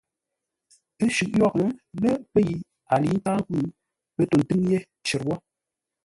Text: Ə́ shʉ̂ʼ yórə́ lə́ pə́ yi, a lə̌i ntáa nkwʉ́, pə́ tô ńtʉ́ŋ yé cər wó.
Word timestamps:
Ə́ 1.03 1.09
shʉ̂ʼ 1.15 1.33
yórə́ 1.39 1.67
lə́ 2.01 2.13
pə́ 2.31 2.41
yi, 2.47 2.57
a 2.93 2.95
lə̌i 3.01 3.15
ntáa 3.17 3.37
nkwʉ́, 3.41 3.63
pə́ 4.15 4.25
tô 4.29 4.35
ńtʉ́ŋ 4.41 4.61
yé 4.71 4.77
cər 5.05 5.21
wó. 5.27 5.35